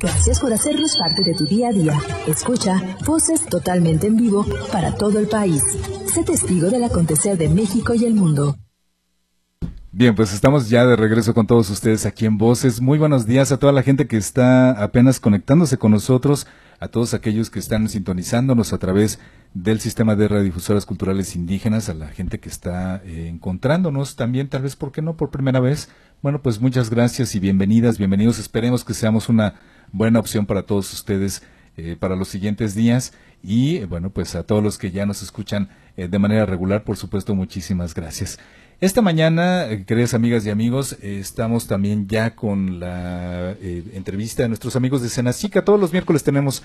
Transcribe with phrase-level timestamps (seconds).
[0.00, 1.98] Gracias por hacernos parte de tu día a día.
[2.28, 5.60] Escucha voces totalmente en vivo para todo el país.
[6.14, 8.56] Sé testigo del acontecer de México y el mundo.
[9.90, 12.80] Bien, pues estamos ya de regreso con todos ustedes aquí en Voces.
[12.80, 16.46] Muy buenos días a toda la gente que está apenas conectándose con nosotros,
[16.80, 19.18] a todos aquellos que están sintonizándonos a través
[19.54, 24.62] del sistema de radiodifusoras culturales indígenas, a la gente que está eh, encontrándonos también, tal
[24.62, 25.16] vez, ¿por qué no?
[25.16, 25.88] Por primera vez.
[26.22, 28.38] Bueno, pues muchas gracias y bienvenidas, bienvenidos.
[28.38, 29.54] Esperemos que seamos una
[29.92, 31.42] buena opción para todos ustedes
[31.76, 33.12] eh, para los siguientes días.
[33.42, 36.96] Y bueno, pues a todos los que ya nos escuchan eh, de manera regular, por
[36.96, 38.38] supuesto, muchísimas gracias.
[38.80, 44.44] Esta mañana, eh, queridas amigas y amigos, eh, estamos también ya con la eh, entrevista
[44.44, 45.64] de nuestros amigos de Senacica.
[45.64, 46.62] Todos los miércoles tenemos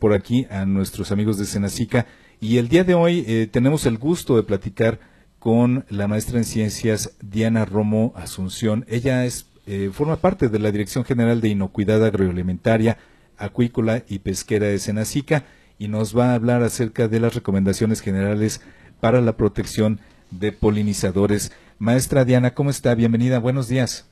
[0.00, 2.06] por aquí a nuestros amigos de Senacica
[2.40, 4.98] y el día de hoy tenemos el gusto de platicar
[5.38, 8.84] con la maestra en ciencias Diana Romo Asunción.
[8.88, 9.46] Ella es
[9.92, 12.98] forma parte de la Dirección General de Inocuidad Agroalimentaria,
[13.36, 15.44] Acuícola y Pesquera de Senacica
[15.78, 18.60] y nos va a hablar acerca de las recomendaciones generales
[18.98, 20.17] para la protección de
[20.60, 21.52] polinizadores.
[21.78, 22.94] Maestra Diana, ¿cómo está?
[22.94, 24.08] Bienvenida, buenos días.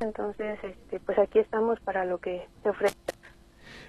[0.00, 2.96] Entonces, este, pues aquí estamos para lo que se ofrece.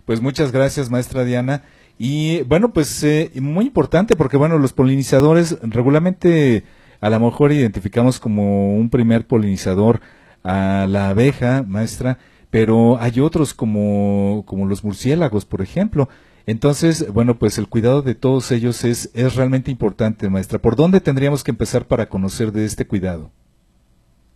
[0.06, 1.64] Pues muchas gracias, maestra Diana.
[1.98, 6.64] Y bueno, pues eh, muy importante porque bueno, los polinizadores regularmente
[7.02, 10.02] a lo mejor identificamos como un primer polinizador
[10.44, 12.18] a la abeja, maestra,
[12.50, 16.10] pero hay otros como, como los murciélagos, por ejemplo.
[16.46, 20.58] Entonces, bueno, pues el cuidado de todos ellos es, es realmente importante, maestra.
[20.58, 23.30] ¿Por dónde tendríamos que empezar para conocer de este cuidado?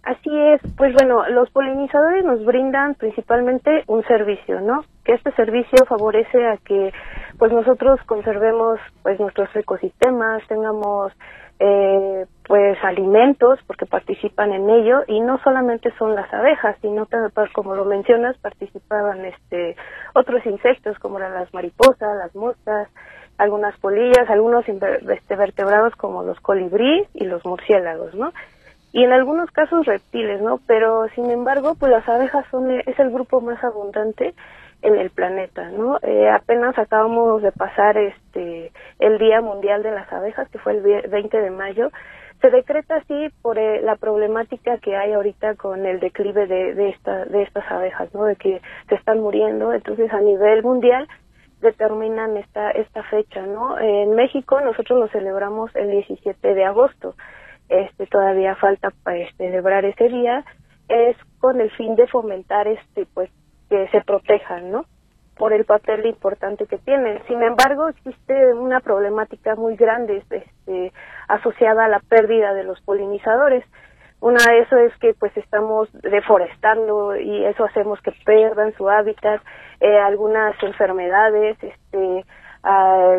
[0.03, 4.83] Así es, pues bueno, los polinizadores nos brindan principalmente un servicio, ¿no?
[5.05, 6.91] Que este servicio favorece a que
[7.39, 11.13] pues nosotros conservemos pues nuestros ecosistemas, tengamos
[11.59, 17.51] eh, pues alimentos porque participan en ello y no solamente son las abejas sino pues,
[17.53, 19.75] como lo mencionas participaban este
[20.13, 22.89] otros insectos como eran las mariposas las moscas
[23.37, 28.33] algunas polillas algunos este, vertebrados como los colibrí y los murciélagos no
[28.91, 33.09] y en algunos casos reptiles no pero sin embargo pues las abejas son es el
[33.09, 34.33] grupo más abundante
[34.83, 35.97] en el planeta, ¿no?
[36.01, 41.09] Eh, apenas acabamos de pasar este el Día Mundial de las Abejas, que fue el
[41.09, 41.89] 20 de mayo.
[42.41, 46.89] Se decreta así por eh, la problemática que hay ahorita con el declive de, de,
[46.89, 48.25] esta, de estas abejas, ¿no?
[48.25, 49.73] De que se están muriendo.
[49.73, 51.07] Entonces, a nivel mundial
[51.61, 53.79] determinan esta esta fecha, ¿no?
[53.79, 57.15] en México nosotros lo celebramos el 17 de agosto.
[57.69, 60.43] Este todavía falta este, celebrar ese día
[60.89, 63.29] es con el fin de fomentar este pues
[63.73, 64.85] que se protejan, ¿no?
[65.35, 67.23] Por el papel importante que tienen.
[67.27, 70.93] Sin embargo, existe una problemática muy grande este,
[71.27, 73.65] asociada a la pérdida de los polinizadores.
[74.19, 79.41] Una de eso es que pues estamos deforestando y eso hacemos que pierdan su hábitat,
[79.79, 82.25] eh, algunas enfermedades, este,
[82.61, 83.17] ah,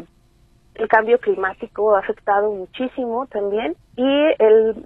[0.77, 4.77] el cambio climático ha afectado muchísimo también y el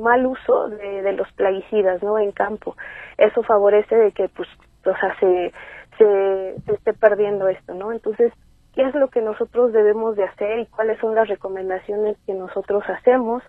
[0.00, 2.18] mal uso de, de los plaguicidas, ¿no?
[2.18, 2.76] En campo.
[3.18, 4.48] Eso favorece de que pues
[4.84, 5.52] o sea, se,
[5.98, 7.92] se, esté perdiendo esto, ¿no?
[7.92, 8.32] Entonces,
[8.74, 12.84] ¿qué es lo que nosotros debemos de hacer y cuáles son las recomendaciones que nosotros
[12.88, 13.42] hacemos?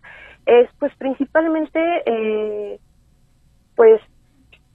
[0.45, 2.79] Es, pues, principalmente, eh,
[3.75, 4.01] pues,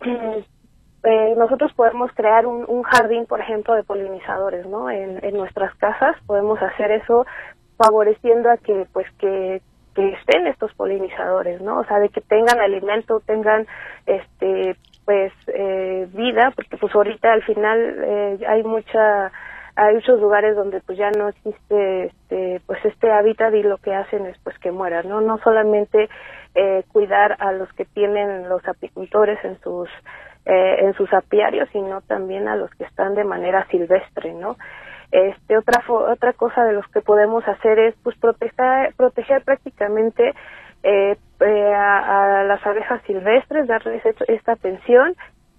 [0.02, 4.90] eh, nosotros podemos crear un, un, jardín, por ejemplo, de polinizadores, ¿no?
[4.90, 7.26] En, en nuestras casas podemos hacer eso
[7.76, 9.60] favoreciendo a que, pues, que
[9.94, 11.78] que estén estos polinizadores, ¿no?
[11.78, 13.66] O sea, de que tengan alimento, tengan
[14.06, 19.32] este pues eh, vida, porque pues ahorita al final eh, hay mucha
[19.76, 23.94] hay muchos lugares donde pues ya no existe este pues este hábitat y lo que
[23.94, 25.20] hacen es pues que mueran, ¿no?
[25.20, 26.08] No solamente
[26.54, 29.88] eh, cuidar a los que tienen los apicultores en sus
[30.46, 34.56] eh, en sus apiarios, sino también a los que están de manera silvestre, ¿no?
[35.10, 40.34] Este, otra, otra cosa de los que podemos hacer es pues proteger, proteger prácticamente
[40.84, 45.14] eh, eh, a, a, las abejas silvestres, darles esta atención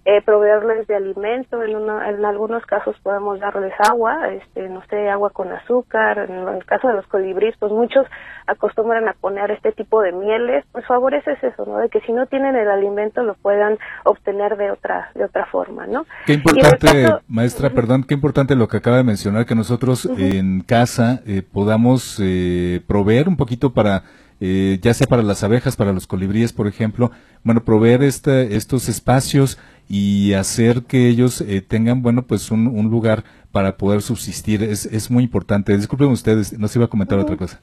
[0.08, 5.30] eh, proveerles de alimento, en, en algunos casos podemos darles agua, este, no sé, agua
[5.30, 8.06] con azúcar, en el caso de los colibríes, pues muchos
[8.46, 11.78] acostumbran a poner este tipo de mieles, pues favoreces eso, ¿no?
[11.78, 15.88] De que si no tienen el alimento lo puedan obtener de otra, de otra forma,
[15.88, 16.06] ¿no?
[16.24, 21.20] Qué importante, maestra, perdón, qué importante lo que acaba de mencionar, que nosotros en casa
[21.26, 24.04] eh, podamos eh, proveer un poquito para
[24.40, 27.10] eh, ya sea para las abejas, para los colibríes, por ejemplo,
[27.42, 32.90] bueno, proveer este, estos espacios y hacer que ellos eh, tengan, bueno, pues un, un,
[32.90, 34.62] lugar para poder subsistir.
[34.62, 35.76] Es, es muy importante.
[35.76, 37.60] Disculpen ustedes, nos iba a comentar otra cosa.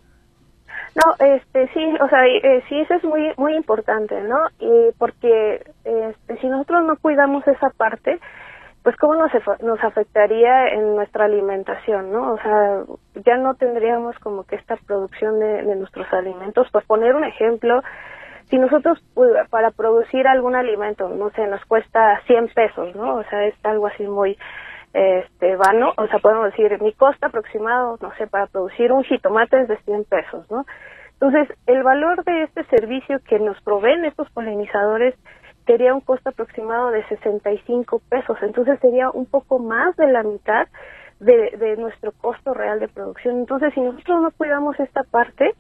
[0.96, 4.38] No, este sí, o sea, eh, sí eso es muy muy importante, ¿no?
[4.60, 8.20] Y porque este, si nosotros no cuidamos esa parte,
[8.84, 9.32] pues cómo nos
[9.62, 12.34] nos afectaría en nuestra alimentación, ¿no?
[12.34, 12.84] O sea,
[13.26, 16.70] ya no tendríamos como que esta producción de, de nuestros alimentos.
[16.70, 17.82] Por poner un ejemplo,
[18.50, 23.16] si nosotros pues, para producir algún alimento, no sé, nos cuesta 100 pesos, ¿no?
[23.16, 24.38] O sea, es algo así muy
[24.94, 29.62] este vano, o sea, podemos decir, mi costo aproximado, no sé, para producir un jitomate
[29.62, 30.66] es de 100 pesos, ¿no?
[31.14, 35.16] Entonces, el valor de este servicio que nos proveen estos polinizadores
[35.66, 40.68] sería un costo aproximado de 65 pesos, entonces sería un poco más de la mitad
[41.20, 43.40] de, de nuestro costo real de producción.
[43.40, 45.54] Entonces, si nosotros no cuidamos esta parte,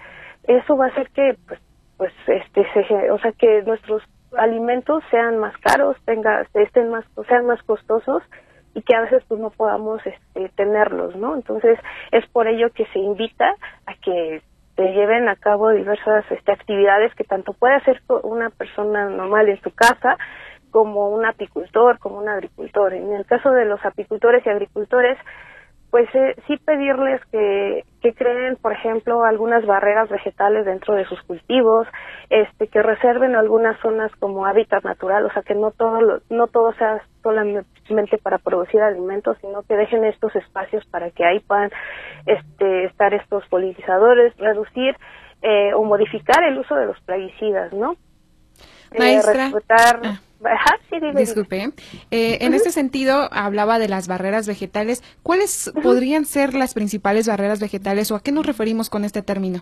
[0.44, 1.60] eso va a hacer que, pues,
[1.98, 4.04] pues este, se, o sea, que nuestros
[4.38, 8.24] alimentos sean más caros, tenga, estén más, sean más costosos
[8.74, 11.36] y que a veces pues no podamos este, tenerlos, ¿no?
[11.36, 11.78] Entonces
[12.12, 14.42] es por ello que se invita a que
[14.76, 19.62] se lleven a cabo diversas este, actividades que tanto puede hacer una persona normal en
[19.62, 20.18] su casa
[20.72, 22.94] como un apicultor, como un agricultor.
[22.94, 25.18] En el caso de los apicultores y agricultores,
[25.94, 31.22] pues eh, sí pedirles que, que creen, por ejemplo, algunas barreras vegetales dentro de sus
[31.22, 31.88] cultivos,
[32.32, 36.74] este, que reserven algunas zonas como hábitat natural, o sea, que no todo, no todo
[36.74, 41.70] sea solamente para producir alimentos, sino que dejen estos espacios para que ahí puedan
[42.26, 44.98] este, estar estos polinizadores, reducir
[45.44, 47.98] eh, o modificar el uso de los plaguicidas, ¿no?
[48.94, 49.52] Eh, Maestra.
[49.70, 50.20] Ah.
[51.16, 51.72] Disculpe.
[52.12, 55.02] Eh, en este sentido, hablaba de las barreras vegetales.
[55.24, 59.62] ¿Cuáles podrían ser las principales barreras vegetales o a qué nos referimos con este término?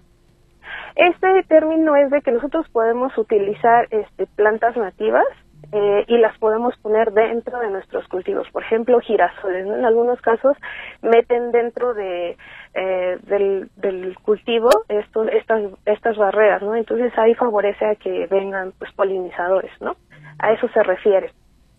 [0.95, 5.25] Este término es de que nosotros podemos utilizar este, plantas nativas
[5.71, 8.47] eh, y las podemos poner dentro de nuestros cultivos.
[8.51, 9.65] Por ejemplo, girasoles.
[9.65, 10.57] En algunos casos
[11.01, 12.37] meten dentro de
[12.73, 16.75] eh, del, del, cultivo estos, estas estas barreras, ¿no?
[16.75, 19.95] Entonces ahí favorece a que vengan pues polinizadores, ¿no?
[20.39, 21.31] A eso se refiere.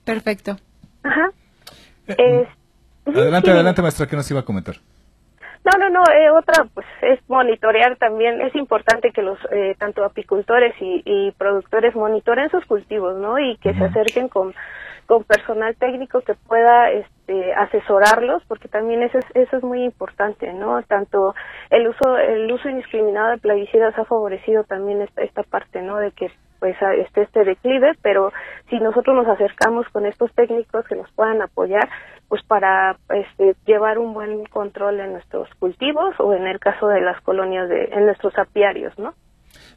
[0.05, 0.57] Perfecto.
[1.03, 1.31] Ajá.
[2.09, 2.47] Eh,
[3.07, 4.77] adelante, adelante, maestra, ¿qué nos iba a comentar?
[5.65, 10.05] No, no, no, eh, otra pues es monitorear también, es importante que los eh, tanto
[10.05, 13.39] apicultores y, y, productores monitoren sus cultivos, ¿no?
[13.39, 14.55] Y que se acerquen con,
[15.07, 20.53] con personal técnico que pueda este, asesorarlos, porque también eso es, eso es muy importante,
[20.53, 20.83] ¿no?
[20.83, 21.33] Tanto
[21.71, 25.99] el uso el uso indiscriminado de plaguicidas ha favorecido también esta, esta parte, ¿no?
[25.99, 28.33] De que pues esté este declive, pero
[28.73, 31.91] si nosotros nos acercamos con estos técnicos que nos puedan apoyar,
[32.29, 37.03] pues para este, llevar un buen control en nuestros cultivos o en el caso de
[37.03, 39.13] las colonias de en nuestros apiarios, ¿no?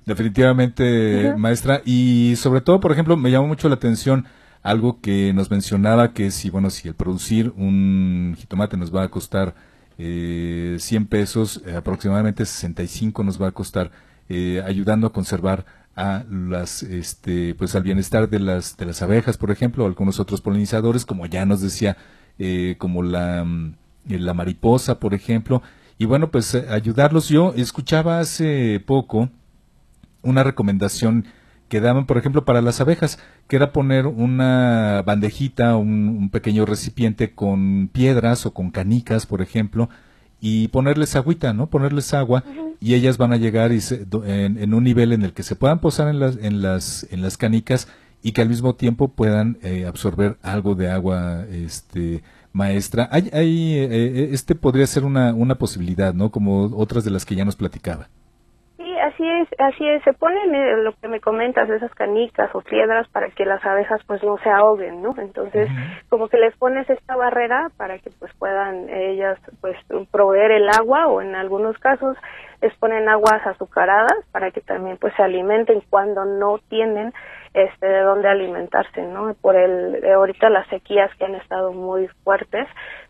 [0.05, 4.27] Definitivamente, maestra, y sobre todo, por ejemplo, me llamó mucho la atención
[4.63, 9.09] algo que nos mencionaba que si bueno si el producir un jitomate nos va a
[9.09, 9.55] costar
[9.97, 13.91] eh, 100 pesos, eh, aproximadamente 65 nos va a costar
[14.29, 15.65] eh, ayudando a conservar
[15.95, 20.19] a las este pues al bienestar de las de las abejas por ejemplo o algunos
[20.19, 21.95] otros polinizadores como ya nos decía
[22.37, 23.75] eh, como la mm,
[24.07, 25.61] la mariposa por ejemplo.
[25.97, 27.29] Y bueno pues eh, ayudarlos.
[27.29, 29.29] Yo escuchaba hace poco
[30.21, 31.25] una recomendación
[31.69, 33.17] que daban por ejemplo para las abejas
[33.47, 39.41] que era poner una bandejita un, un pequeño recipiente con piedras o con canicas por
[39.41, 39.89] ejemplo
[40.41, 41.67] y ponerles agüita, ¿no?
[41.67, 42.43] Ponerles agua
[42.79, 43.79] y ellas van a llegar y
[44.25, 47.37] en, un nivel en el que se puedan posar en las, en las, en las
[47.37, 47.87] canicas
[48.21, 53.07] y que al mismo tiempo puedan eh, absorber algo de agua este, maestra.
[53.11, 56.31] Hay, hay, eh, eh, este podría ser una, una posibilidad, ¿no?
[56.31, 58.09] Como otras de las que ya nos platicaba
[59.15, 60.03] así es, así es.
[60.03, 64.01] Se ponen eh, lo que me comentas, esas canicas o piedras para que las abejas
[64.05, 65.15] pues no se ahoguen, ¿no?
[65.17, 65.69] Entonces,
[66.09, 69.77] como que les pones esta barrera para que pues puedan ellas pues
[70.11, 72.17] proveer el agua o en algunos casos
[72.61, 77.13] les ponen aguas azucaradas para que también pues se alimenten cuando no tienen
[77.53, 79.33] este de dónde alimentarse, ¿no?
[79.41, 82.67] Por el ahorita las sequías que han estado muy fuertes,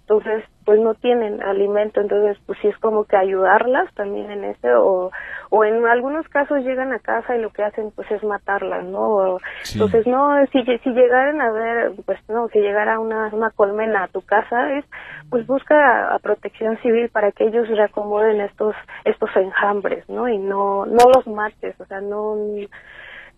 [0.07, 4.73] entonces pues no tienen alimento, entonces pues sí es como que ayudarlas también en ese
[4.75, 5.11] o,
[5.49, 9.39] o en algunos casos llegan a casa y lo que hacen pues es matarlas, ¿no?
[9.73, 14.07] Entonces no, si, si llegaran a ver, pues no, si llegara una, una colmena a
[14.07, 14.85] tu casa es
[15.31, 20.29] pues busca a, protección civil para que ellos reacomoden estos, estos enjambres, ¿no?
[20.29, 22.35] Y no, no los mates, o sea, no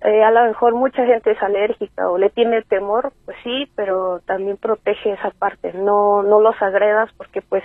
[0.01, 4.19] eh, a lo mejor mucha gente es alérgica o le tiene temor, pues sí, pero
[4.25, 7.63] también protege esa parte, no, no los agredas porque pues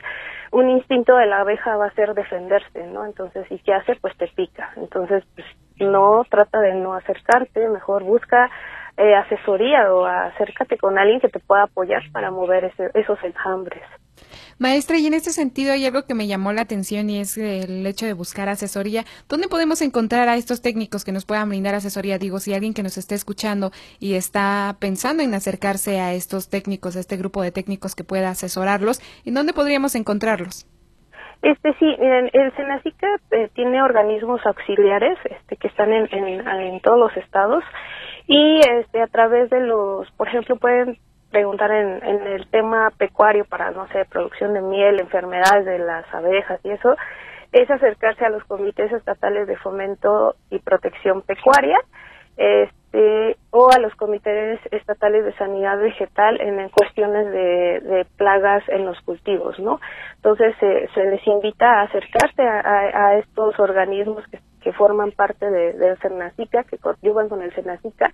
[0.51, 3.05] un instinto de la abeja va a ser defenderse, ¿no?
[3.07, 3.97] Entonces, ¿y qué hace?
[3.97, 4.71] Pues te pica.
[4.77, 5.47] Entonces, pues
[5.81, 8.51] no trata de no acercarte, mejor busca
[8.97, 13.83] eh, asesoría o acércate con alguien que te pueda apoyar para mover ese, esos enjambres.
[14.59, 17.87] Maestra, y en este sentido hay algo que me llamó la atención y es el
[17.87, 19.05] hecho de buscar asesoría.
[19.29, 22.19] ¿Dónde podemos encontrar a estos técnicos que nos puedan brindar asesoría?
[22.19, 26.97] Digo, si alguien que nos esté escuchando y está pensando en acercarse a estos técnicos,
[26.97, 30.67] a este grupo de técnicos que pueda asesorarlos, ¿en dónde podríamos encontrarlos?
[31.43, 37.17] Este sí, el Senacica eh, tiene organismos auxiliares este, que están en, en, todos los
[37.17, 37.65] estados
[38.29, 40.99] y este, a través de los, por ejemplo, pueden
[41.33, 46.05] preguntar en, en el tema pecuario para, no sé, producción de miel, enfermedades de las
[46.15, 46.95] abejas y eso,
[47.51, 51.79] es acercarse a los comités estatales de fomento y protección pecuaria.
[52.37, 58.99] Este, o a los comités estatales de sanidad vegetal en, cuestiones de, plagas en los
[59.03, 59.81] cultivos, ¿no?
[60.17, 64.25] Entonces se les invita a acercarse a, estos organismos
[64.63, 68.11] que, forman parte de, del CERNACICA, que coadyuvan con el CERNACICA,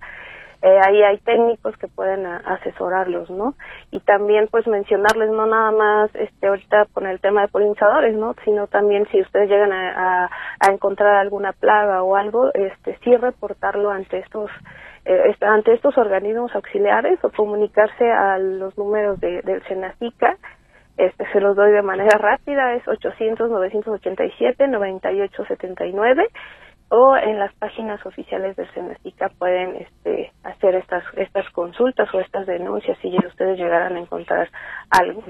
[0.61, 3.53] eh, ahí hay técnicos que pueden asesorarlos, ¿no?
[3.91, 8.35] Y también pues mencionarles no nada más este ahorita con el tema de polinizadores, ¿no?
[8.43, 10.29] Sino también si ustedes llegan a,
[10.69, 14.51] encontrar alguna plaga o algo, este sí reportarlo ante estos
[15.05, 20.37] eh, ante estos organismos auxiliares o comunicarse a los números de, del Senacica
[20.99, 26.27] este se los doy de manera rápida es 800 987 9879
[26.89, 32.47] o en las páginas oficiales del Senacica pueden este, hacer estas estas consultas o estas
[32.47, 34.49] denuncias si ustedes llegaran a encontrar
[34.89, 35.23] algo.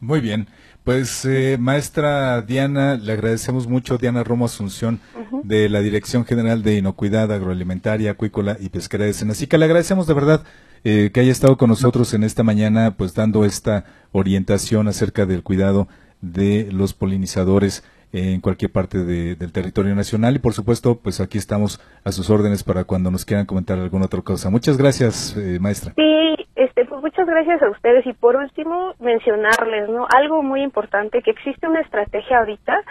[0.00, 0.46] Muy bien.
[0.84, 5.00] Pues, eh, maestra Diana, le agradecemos mucho, Diana Romo Asunción,
[5.42, 9.58] de la Dirección General de Inocuidad Agroalimentaria, Acuícola y Pesquera de Senacica.
[9.58, 10.44] Le agradecemos de verdad
[10.84, 15.42] eh, que haya estado con nosotros en esta mañana, pues dando esta orientación acerca del
[15.42, 15.88] cuidado
[16.22, 21.80] de los polinizadores en cualquier parte del territorio nacional y por supuesto pues aquí estamos
[22.04, 24.50] a sus órdenes para cuando nos quieran comentar alguna otra cosa.
[24.50, 25.92] Muchas gracias, eh, maestra.
[25.96, 30.06] Sí, este, pues muchas gracias a ustedes y por último mencionarles, ¿no?
[30.08, 32.82] Algo muy importante que existe una estrategia ahorita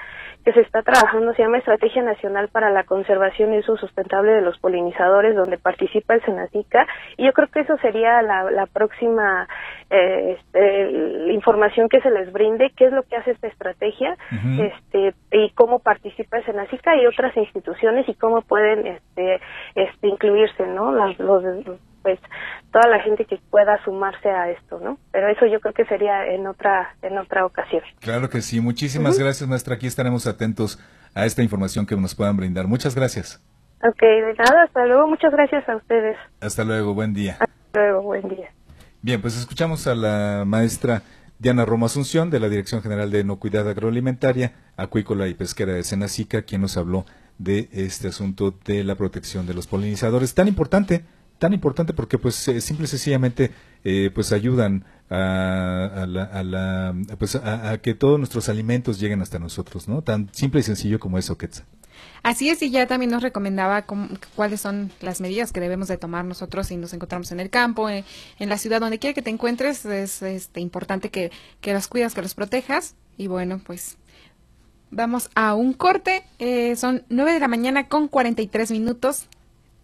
[0.48, 4.42] que se está trabajando, se llama Estrategia Nacional para la Conservación y Uso Sustentable de
[4.42, 6.88] los Polinizadores, donde participa el Senatica,
[7.18, 9.46] y yo creo que eso sería la, la próxima
[9.90, 14.16] eh, este, información que se les brinde, qué es lo que hace esta estrategia,
[14.58, 19.42] este, y cómo participa el Senacica y otras instituciones y cómo pueden este,
[19.76, 20.94] este, incluirse, ¿no?
[20.94, 21.44] Las, los,
[22.08, 22.20] pues
[22.72, 24.98] toda la gente que pueda sumarse a esto, ¿no?
[25.12, 27.82] Pero eso yo creo que sería en otra en otra ocasión.
[28.00, 28.62] Claro que sí.
[28.62, 29.76] Muchísimas gracias, maestra.
[29.76, 30.80] Aquí estaremos atentos
[31.14, 32.66] a esta información que nos puedan brindar.
[32.66, 33.44] Muchas gracias.
[33.84, 34.64] Ok, de nada.
[34.64, 35.06] Hasta luego.
[35.10, 36.16] Muchas gracias a ustedes.
[36.40, 36.94] Hasta luego.
[36.94, 37.34] Buen día.
[37.42, 38.04] Hasta luego.
[38.04, 38.52] Buen día.
[39.02, 41.02] Bien, pues escuchamos a la maestra
[41.40, 46.44] Diana Roma Asunción de la Dirección General de Enocuidad Agroalimentaria, Acuícola y Pesquera de Senacica,
[46.44, 47.06] quien nos habló
[47.38, 51.04] de este asunto de la protección de los polinizadores tan importante
[51.40, 53.52] tan importante porque pues eh, simple y sencillamente
[53.84, 60.02] eh, pues ayudan a, la, pues a, que todos nuestros alimentos lleguen hasta nosotros, ¿no?
[60.02, 61.66] Tan simple y sencillo como eso, Quetzal.
[62.24, 63.86] Así es, y ya también nos recomendaba
[64.36, 67.90] cuáles son las medidas que debemos de tomar nosotros si nos encontramos en el campo,
[67.90, 68.04] eh,
[68.38, 72.14] en, la ciudad, donde quiera que te encuentres, es este, importante que, que los cuidas,
[72.14, 72.96] que los protejas.
[73.18, 73.98] Y bueno, pues
[74.92, 76.24] vamos a un corte.
[76.76, 79.28] son nueve de la mañana con 43 minutos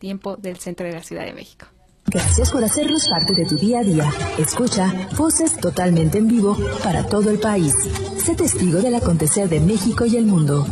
[0.03, 1.65] tiempo del centro de la Ciudad de México.
[2.07, 4.11] Gracias por hacernos parte de tu día a día.
[4.37, 7.73] Escucha Voces totalmente en vivo para todo el país.
[8.17, 10.67] Sé testigo del acontecer de México y el mundo.